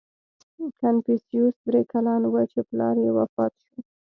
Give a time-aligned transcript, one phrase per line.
[0.79, 3.77] •کنفوسیوس درې کلن و، چې پلار یې وفات شو.